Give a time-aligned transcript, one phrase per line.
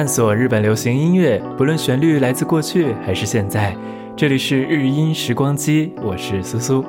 [0.00, 3.76] 探索日本流行音乐，不论旋律来自过去还是现在。
[4.16, 6.82] 这里是日音时光机，我是苏苏。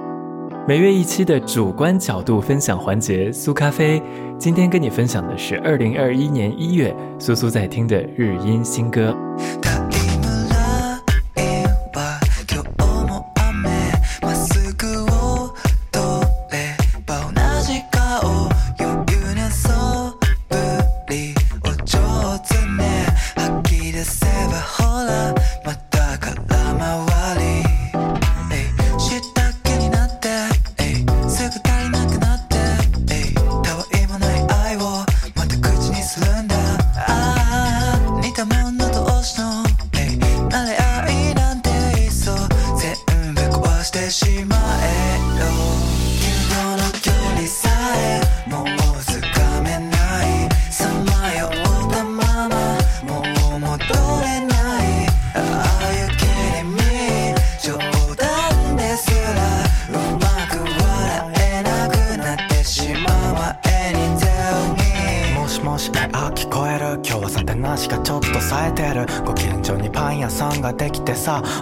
[0.66, 4.02] 每月一期的主观角度分享环节，苏咖啡。
[4.38, 9.14] 今天跟你分享的是二零二一年一月苏苏在听的日音新歌。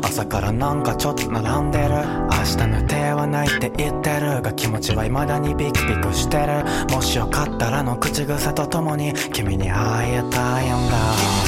[0.02, 1.90] 朝からなんかちょっと並んでる。
[1.90, 6.64] 明日の手はないって言ってるが気持ちは未だにビクビクしてる。
[6.94, 11.40] もしよかったらの口癖とともに君に会いたいんだ。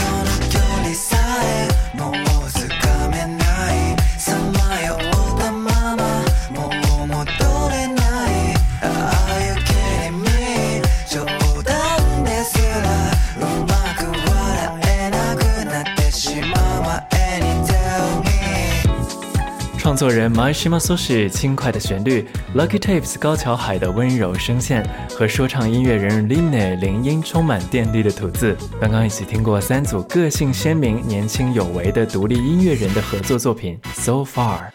[20.01, 28.57] 昨日の距離さえもう创作人 Maishima Soshi 轻快的旋律，Lucky Tapes 高桥海的温柔声线和说唱音乐人 Line 铃音充满电力的吐字。
[28.81, 34.71] 刚刚一起听过三组个性鲜明、年轻有为的独立音乐人的合作作品，So Far。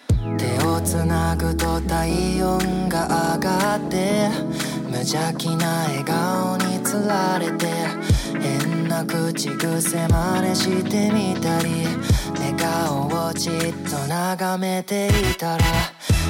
[6.06, 6.57] 顔
[12.66, 13.53] 顔をじっ
[13.88, 15.65] と眺めていたら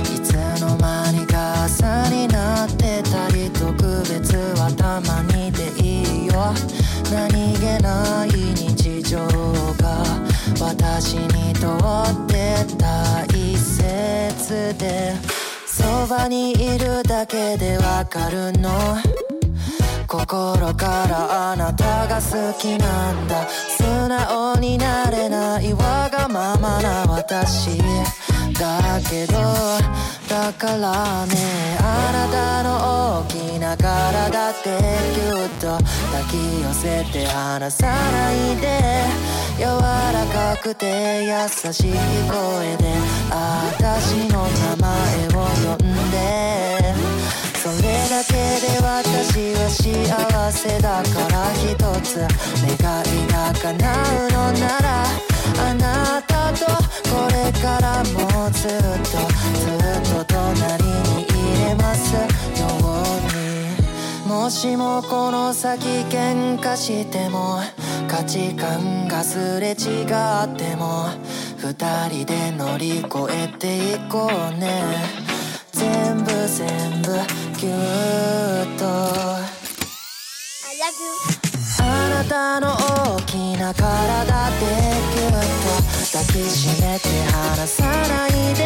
[0.02, 6.52] いつの間にか朝になってたり特別はたまにでいいよ。
[7.10, 10.04] 何気ない日常が
[10.60, 13.26] 私にとって大
[13.56, 15.14] 切で。
[15.66, 18.96] そばにいるだけでわかるの。
[20.06, 23.46] 心からあなたが好きなんだ。
[23.48, 27.78] 素直になれないわがままな私
[28.58, 29.34] だけど
[30.28, 31.34] だからね
[31.80, 34.70] あなたの大きな体って
[35.14, 39.36] ぎゅっと抱き寄せて離さないで。
[39.58, 41.92] 柔らかくて優しい
[42.28, 42.84] 声で
[43.30, 43.55] 私
[50.56, 53.76] せだから一つ願いが叶
[54.26, 55.04] うのなら
[55.68, 56.64] あなたと
[57.10, 59.18] これからもずっと
[59.60, 62.20] ずっと隣にいれますよ
[62.80, 64.28] うに。
[64.28, 67.60] もしもこの先喧嘩しても
[68.08, 71.10] 価値観がすれ違っても
[71.58, 75.26] 二人で乗り越えていこうね。
[75.72, 77.12] 全部全部
[77.58, 79.45] ぎゅっと
[81.78, 82.74] あなたの
[83.18, 84.64] 大きな体で
[85.14, 85.76] ぎゅっと
[86.16, 88.64] 抱きしめて離さないで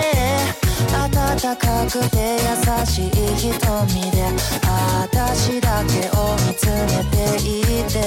[0.88, 4.22] 暖かくて優しい瞳で
[4.62, 7.98] 私だけを見つめていて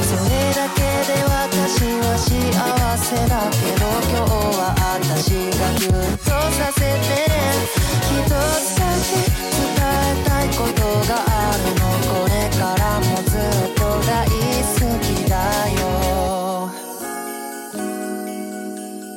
[0.00, 2.26] それだけで私は幸
[2.96, 7.28] せだけど今日は私がギュッとさせて
[8.10, 8.82] 一つだ
[9.48, 9.53] け。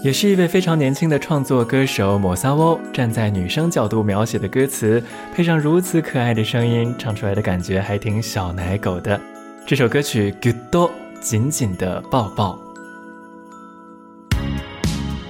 [0.07, 5.04] 也是一位非常年轻的创作歌手抹萨沃，站在女生角度描写的歌词，
[5.36, 9.19] 配上如此可爱的声音，唱出来的感觉还挺小奶狗的。
[9.65, 10.88] 这首歌曲《Good Do》，
[11.19, 12.67] 紧紧的抱抱。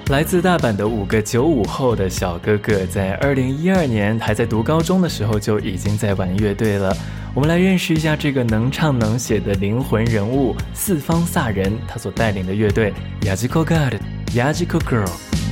[0.10, 6.96] 来自大阪的五个九五后的小哥哥，在二零一二年还在读高中的时候就已经在玩乐队了。
[7.34, 14.00] 我们来认识一下这个能唱能写的灵魂人物四方萨人，他所带领的乐队 Yajiko God。
[14.34, 15.47] Yajiko Girl。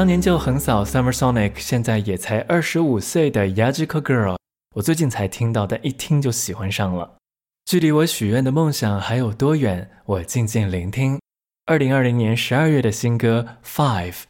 [0.00, 4.36] 当年就横扫 Summer Sonic，现在也才二十五岁的 Yajiko Girl，
[4.74, 7.18] 我最近才听到，但一听就喜欢上了。
[7.66, 9.90] 距离我许愿的梦想还有多远？
[10.06, 11.20] 我静静聆听。
[11.66, 14.22] 二零二零年十二月的新歌 Five。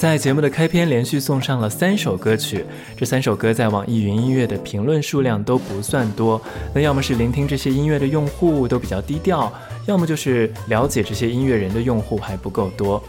[0.00, 2.64] 在节目的开篇，连续送上了三首歌曲。
[2.96, 6.40] 这三首歌在网易云音乐的评论数量都不算多。
[6.74, 9.52] 那要么是聆听这些音乐的用户都比较低调，
[9.86, 13.04] 要么就是了解这些音乐人的用户还不够多。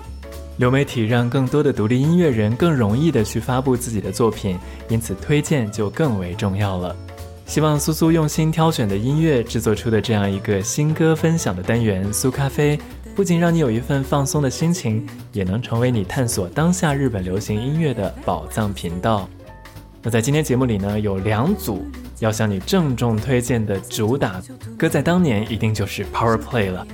[0.57, 4.59] 流媒体让更多的独立音乐人更容易的去发布自己的作品，
[4.89, 6.93] 因此推荐就更为重要了。
[7.45, 12.77] 希望苏苏用心挑选的音乐制作出的这样一个新歌分享的单元——苏咖啡。
[13.13, 19.29] 不仅让你有一份放松的心情，也能成为你探索当下日本流行音乐的宝藏频道。
[20.01, 21.85] 那在今天节目里呢，有两组
[22.19, 24.41] 要向你郑重推荐的主打
[24.77, 26.87] 歌，在当年一定就是 Power Play 了。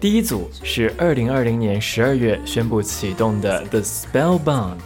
[0.00, 4.78] 第一组是二零二零年十二月宣布启动的 The Spellbound。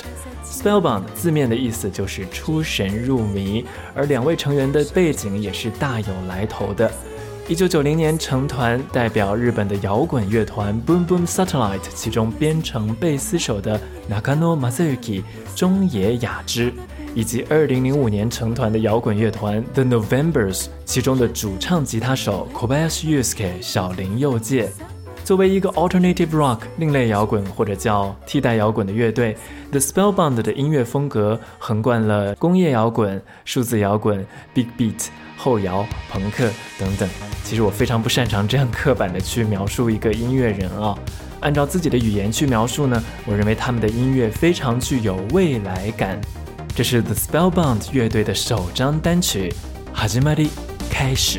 [0.44, 3.64] Spellbound 字面的意思就是出神入迷，
[3.94, 6.90] 而两位成员的背景也是大有来头的。
[7.48, 13.78] 一九九零年成团，代表日本的摇滚乐团 Boom Boom Satellite，其中编成贝斯手的
[14.08, 15.24] Nakano Masayuki
[15.56, 16.72] 中野雅之，
[17.16, 24.70] 以及二零零五年成团的摇滚乐团 The Novembers，其中的主唱吉他手 Kobayashi Yusuke 小林佑介。
[25.32, 29.34] 作为一个 Alternative Rock 另类摇滚或者叫替代摇滚的乐队
[29.70, 35.06] ，The Spellbound 的音乐风格横贯了工业摇滚、数字摇滚、Big Beat。
[35.38, 37.08] 后摇、朋克等等，
[37.44, 40.94] 其实我非常不擅长这样刻板的去描述一个音乐人啊。
[41.40, 46.20] 按照自己的语言去描述呢，我认为他们的音乐非常具有未来感。
[46.76, 49.50] 这是 The Spellbound 乐队的首张单曲
[50.06, 50.48] 《始まり》，
[50.90, 51.38] 开始。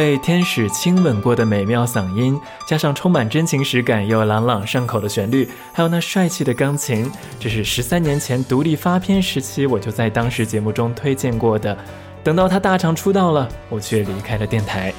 [0.00, 11.76] 被天使亲吻过的美妙嗓音，加上充满真情实感又朗朗上口的旋律，还有那帅气的钢琴，这是十三年前独立发片时期我就在当时节目中推荐过的。
[12.24, 14.90] 等到他大厂出道了，我却离开了电台。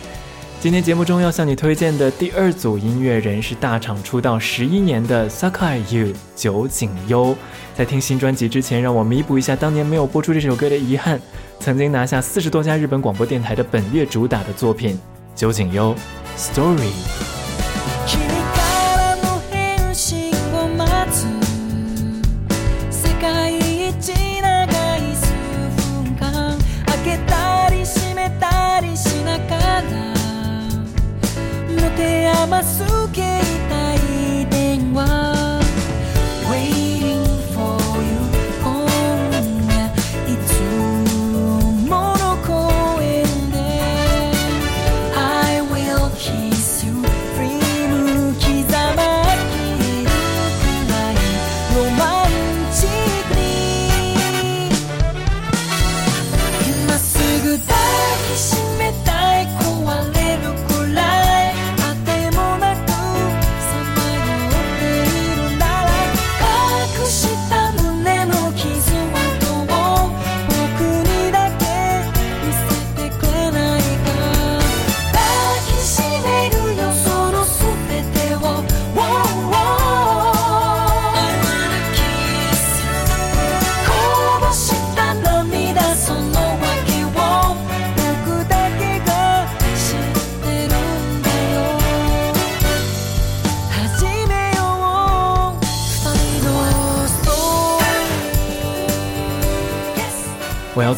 [0.61, 7.35] 今天节目中要向你推荐的第二组音乐人是大厂出道十一年的 Sakai Yu 酒井优。
[7.73, 11.19] 在听新专辑之前，让我弥补一下当年没有播出这首歌的遗憾。
[11.59, 14.99] 曾经拿下四十多家日本广播电台的本月主打的作品，
[15.33, 15.95] 酒井优
[16.37, 17.40] Story。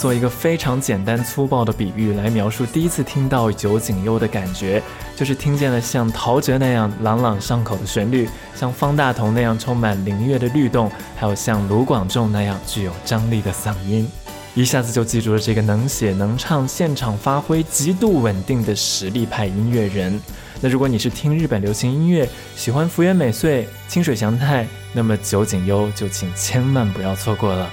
[0.04, 4.84] 做一个非常简单粗暴的比喻来描述第一次听到酒井优的感觉，
[5.16, 14.06] 就是听见了像陶喆那样朗朗上口的旋律，像方大同那样充满灵乐的律动，还有像卢广仲那样具有张力的嗓音，
[14.56, 20.20] 一下子就记住了这个能写能唱、现场发挥极度稳定的实力派音乐人。
[20.60, 27.70] 那如果你是听日本流行音乐，喜欢福原美穗、清水祥太，那么酒井优就请千万不要错过了。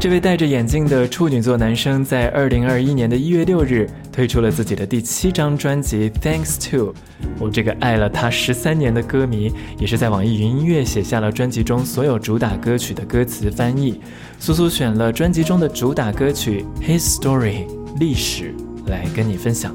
[0.00, 6.92] 这位戴着眼镜的处女座男生，在二零二一年的一月六日推出了自己的第七张专辑《Thanks to》。
[7.38, 14.00] 我这个爱了他十三年的歌迷，也是在网易云音乐写下了专辑中所有主打歌曲的歌词翻译。
[14.38, 17.66] 苏苏选了专辑中的主打歌曲《His Story》
[17.98, 18.54] 历史
[18.86, 19.70] 来跟你分享。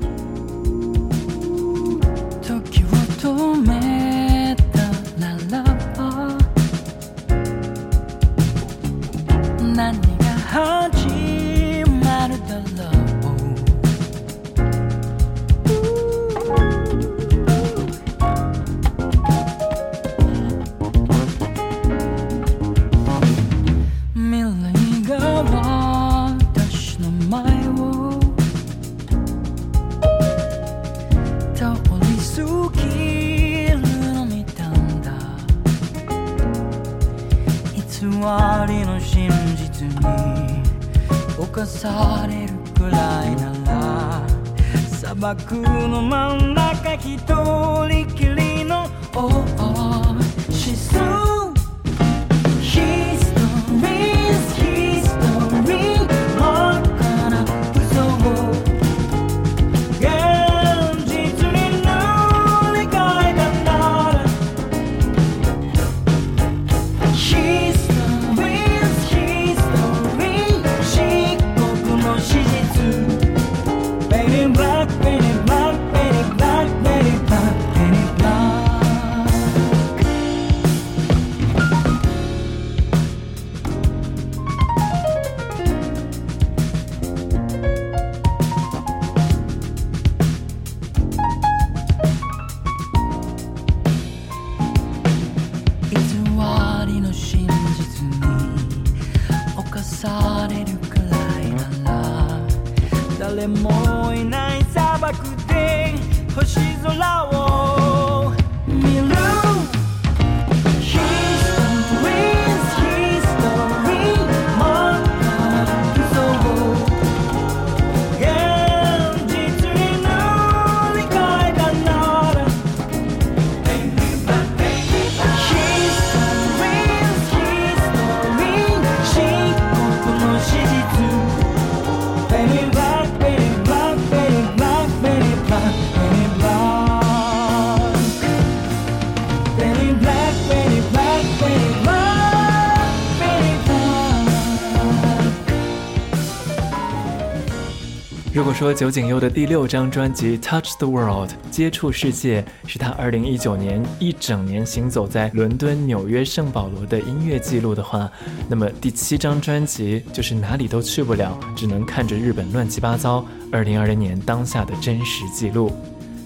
[148.36, 158.12] 如果说，酒井优的第六张专辑《Touch the World》接触世界，是他2019年一整年行走在伦敦、纽约、圣保罗的音乐记录的话，
[158.50, 163.26] 那么第七张专辑就是哪里都去不了，只能看着日本乱七八糟。
[163.54, 165.72] 2020年当下的真实记录，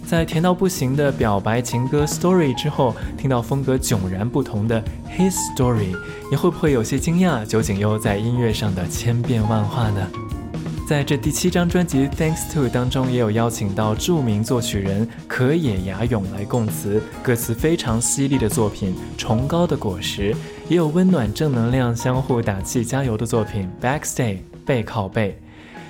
[0.03, 4.81] 在甜到不行的表白情歌《Story》之后，听到风格迥然不同的
[5.15, 5.93] 《His Story》，
[6.31, 7.45] 你会不会有些惊讶？
[7.45, 10.07] 酒井优在音乐上的千变万化呢？
[10.89, 20.34] 在这第七张专辑《Thanks to》当中，也有邀请到著名作曲人可野雅勇来供词，歌词非常犀利的作品《崇高的果实》，
[20.67, 25.39] 也有温暖正能量、相互打气加油的作品《Backstay》背靠背。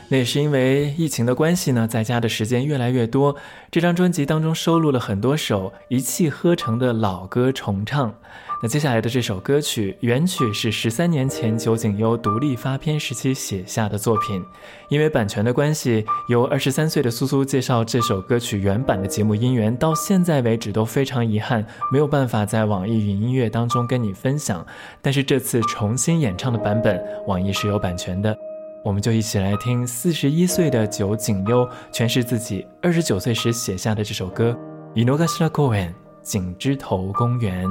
[0.09, 3.37] 那也是因为疫情的关系呢，在家的时间越来越多，
[3.71, 8.13] 这张专辑当中收录了很多首一气呵成的老歌重唱。
[8.61, 14.43] 那接下来的这首歌曲原曲是十三年前酒井优独立发片时期写下的作品，
[14.89, 24.65] 因为版权的关系，由二十三岁的苏苏介绍这首歌曲原版的节目音源，到现在为止都非常遗憾，没有办法在网易云音乐当中跟你分享。
[25.01, 28.37] 但是这次重新演唱的版本，网易是有版权的，
[28.83, 34.53] 我们就一起来听四十一岁的酒井优诠释自己二十九岁时写下的这首歌
[35.01, 37.65] 《Inogashira Koen 井之头公园》。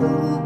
[0.00, 0.37] Ooh.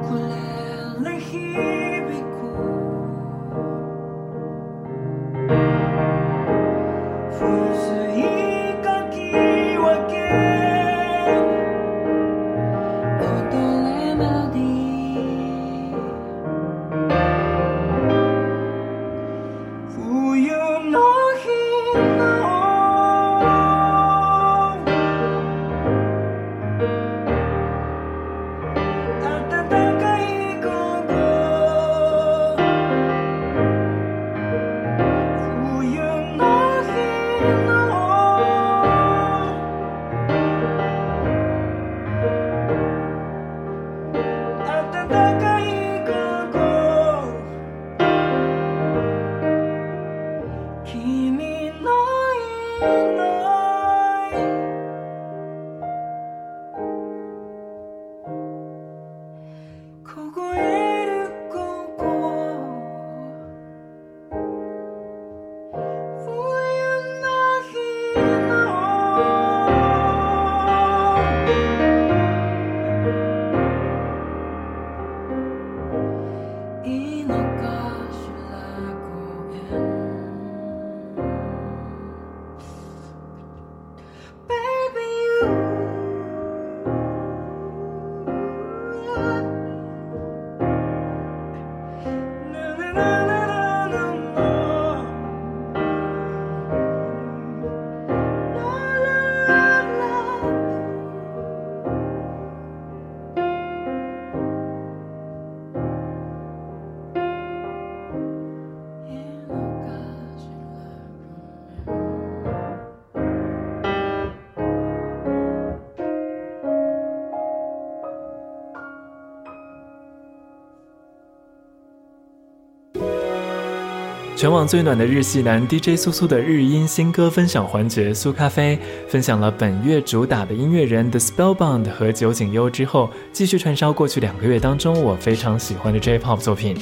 [124.43, 128.77] 全网最暖的日系男 DJ 苏苏的日音新歌分享环节，苏咖啡
[129.07, 136.77] 分享了本月主打的音乐人 The Spellbound 和酒井优之后，继续串烧过去两个月当中我非常喜欢的 J-pop 作品。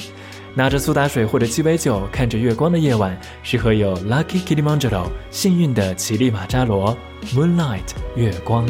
[0.55, 7.81] 拿着苏打水或者鸡尾酒，看着月光的夜晚，适合有 Lucky Kilimanjaro 幸运的乞力马扎罗 Moonlight
[8.15, 8.67] 月光。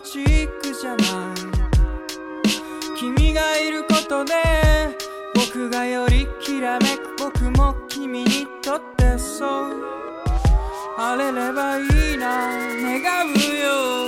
[0.00, 1.36] チックじゃない
[2.98, 4.32] 君がいることで
[5.34, 9.94] 僕がよりきらめく僕も君にとってそう。
[10.96, 12.48] 晴れればいいな。
[13.00, 14.06] 願うよ。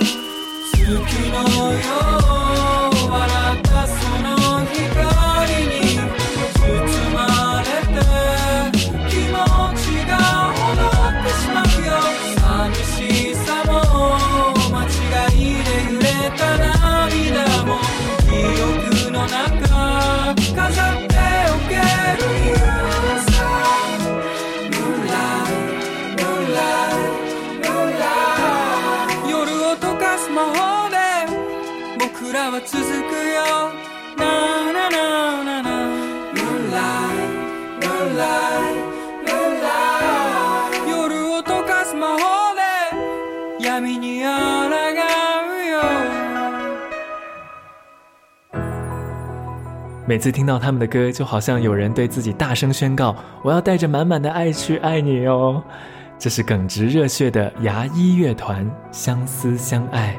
[0.73, 0.85] 月
[1.29, 1.77] のよ
[2.23, 2.26] う。
[32.47, 35.75] I want to say goodbye，no no no no no，
[50.05, 55.61] 每次听到他们的歌就好像有人对自己大声宣告，我要带着满满的爱去爱你哦，
[56.17, 60.17] 这是耿直热血的牙医乐团，相思相爱。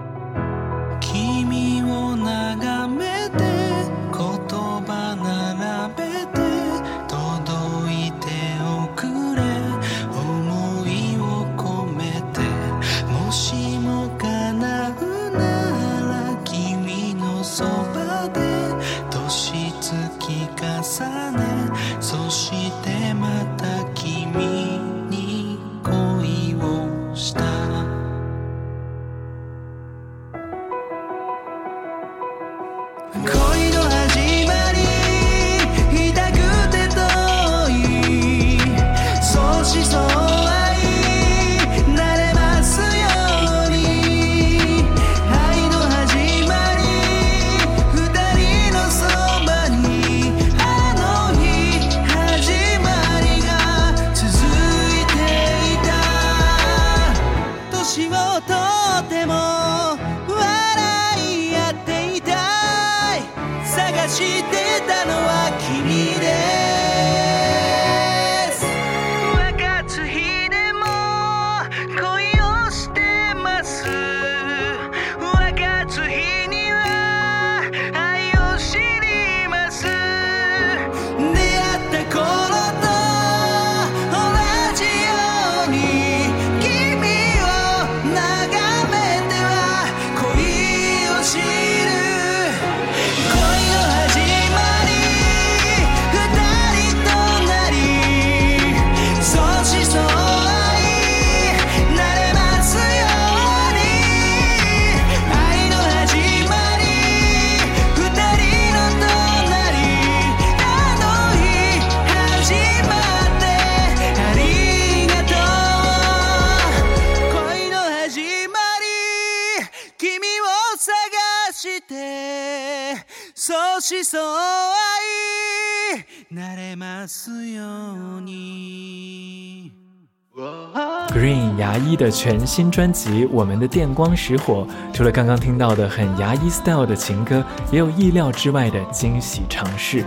[131.09, 137.43] Green 牙医的全新专辑《我们的电光石火》，除了刚刚听到的很牙医 style 的情歌，
[137.73, 140.05] 也有意料之外的惊喜尝试。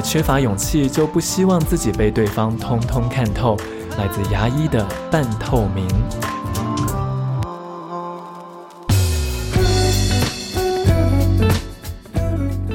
[0.00, 3.56] 缺乏勇气，就不希望自己被对方通通看透。
[3.96, 5.86] 来自牙医的半透明。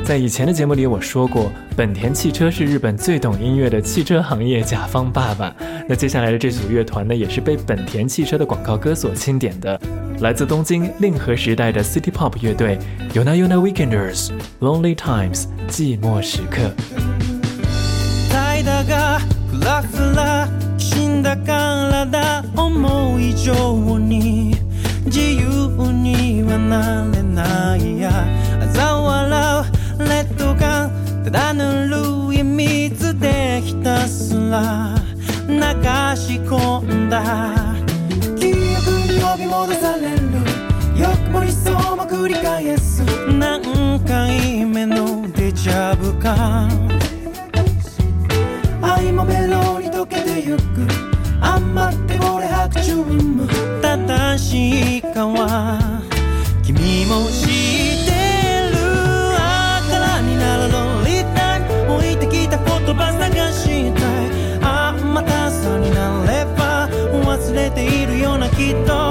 [0.05, 5.53] 在以前的节目里，我说过，本田汽车是日本最懂音乐的汽车行业甲方爸爸。
[5.87, 9.79] 那接下来的这组乐团呢，也是被本田汽车的广告歌所钦点的。
[10.21, 12.79] 来自东京令和时代的 City Pop 乐队
[13.13, 16.71] Yuna Yuna Weekenders Lonely Times 寂寞时刻。
[25.09, 28.11] 自由にはなれないや。
[28.73, 29.63] 嘲笑
[29.97, 34.95] うレッドガンただぬるい水でひたすら。
[35.47, 35.55] 流
[36.15, 37.75] し込んだ。
[38.37, 38.55] 記憶
[39.11, 40.21] に呼び戻される。
[40.99, 43.03] よくも理想も繰り返す。
[43.27, 46.69] 何回目のデジャブか
[49.11, 50.61] もメロに溶けてゆく。
[51.41, 53.47] 余ってこれ白昼も
[53.81, 55.79] 正しいかは。
[56.63, 58.11] 君も知って
[58.71, 58.77] る
[59.37, 64.29] あからにならロリタイム置いてきた言葉探したい。
[64.61, 69.08] あまたさになれば忘れているようなきっと。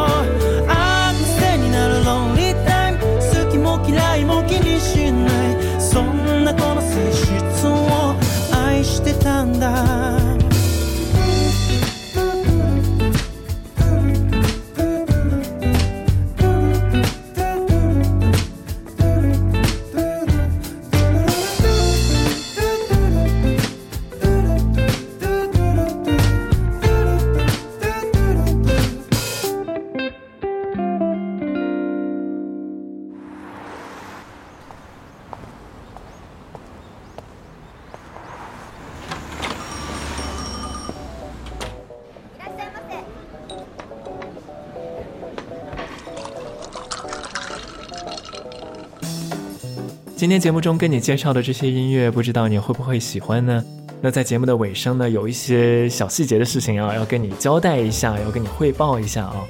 [50.28, 53.64] 今天节目中跟你介绍的这些音乐，不知道你会不会喜欢呢？
[54.02, 59.42] 那在节目的尾声呢，有一些小细节的事情啊，要跟你交代一下，要跟你汇报一下啊。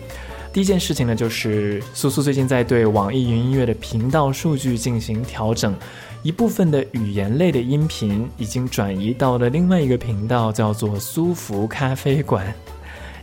[0.52, 5.74] 第一件事情呢，就是苏苏最近在对网易云音乐的频道数据进行调整，
[6.22, 12.54] 一部分的语言类的音频已经转移到了另外一个频道，叫做苏福咖啡馆。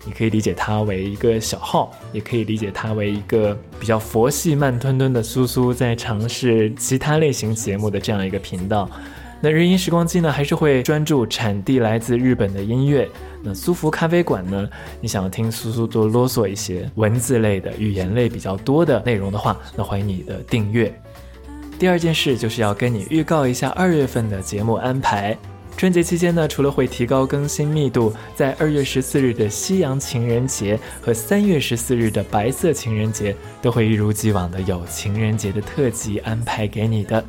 [0.06, 8.90] 你可以理解它为一个小号，也可以理解它为一个比较佛系、慢吞吞的苏苏在尝试其他类型节目的这样一个频道。
[9.42, 13.08] 那日音时光机呢，还是会专注产地来自日本的音乐。
[13.44, 14.68] 那苏福咖啡馆呢，
[15.02, 20.92] 你想要听苏苏多啰嗦一些文字类的、语言类比较多的内容的话，那欢迎你的订阅。
[21.78, 25.38] 第二件事就是要跟你预告一下二月份的节目安排。
[25.78, 37.24] 春节期间呢，除了会提高更新密度，在二月十四日的西洋情人节和三月十四日的白色情人节，都会一如既往的有情人节的特辑安排给你的。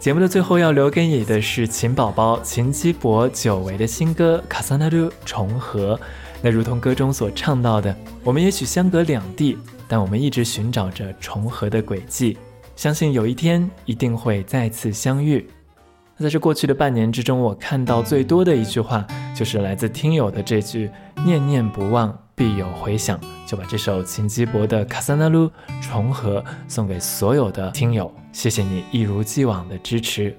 [0.00, 5.94] 节目的最后要留给你的是秦宝宝秦基博久违的新歌《卡萨纳鲁重合》。
[6.40, 12.38] 那如同歌中所唱到的，我们也许相隔两地，但我们一直寻找着重合的轨迹，
[12.74, 15.46] 相信有一天一定会再次相遇。
[16.22, 19.04] 在这过去的半年之中，我看到最多的一句话，
[19.34, 20.88] 就是来自听友的这句
[21.26, 30.36] “念念不忘，必有回响”，就把这首秦基博的《卡萨纳鲁重合》送给所有的听友，谢谢你一如既往的支持。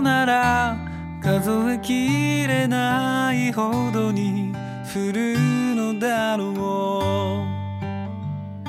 [0.00, 0.76] なら
[1.22, 4.52] 数えきれないほどに
[4.94, 5.36] 降る
[5.74, 8.68] のだろう。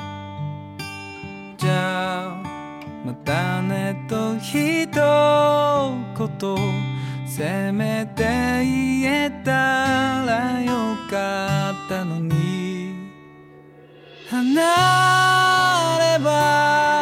[1.58, 2.42] じゃあ
[3.04, 4.86] またねと一
[6.16, 6.56] 言
[7.26, 8.24] せめて
[8.64, 9.50] 言えた
[10.26, 12.56] らよかったのに。
[14.28, 14.60] 離
[16.00, 16.95] れば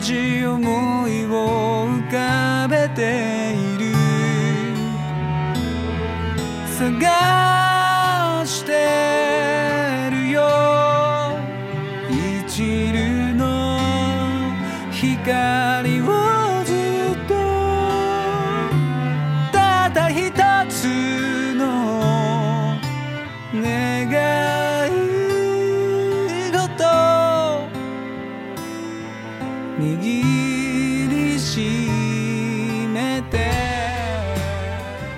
[0.00, 3.94] じ思いを浮かべている。
[6.78, 7.59] 探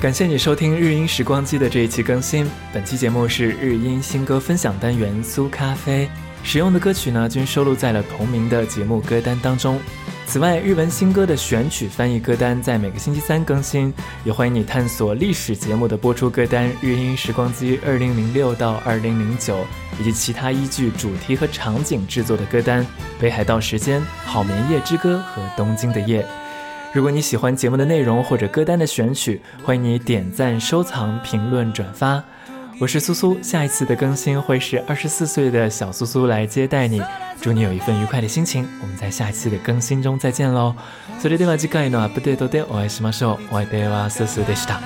[0.02, 2.44] 感谢你收听日音时光机的这一期更新。
[2.72, 6.10] 本期节目是日音新歌分享单元苏咖啡，
[6.42, 9.78] 使用的歌曲呢均收录在了同名的节目歌单当中。
[10.26, 19.64] 此外，日文新歌的选曲翻译歌单在每个星期三更新，也欢迎你探索历史节目的播出歌单日音时光机二零零六到二零零九，
[20.00, 22.84] 以及其他依据主题和场景制作的歌单，
[23.20, 26.26] 北海道时间、好眠夜之歌和东京的夜。
[26.93, 32.23] 如果你喜欢节目的内容或者歌单的选曲，欢迎你点赞、收藏、评论、转发。
[32.79, 37.01] 我是苏苏，下一次的更新会是二十四岁的小苏苏来接待你。
[37.41, 40.75] 祝你有一份愉快的心情，我们在下一期的更新中再见喽。
[41.21, 43.47] それでは次回のアップデートでお会いしましょう。
[43.51, 44.79] お相手は苏苏でした。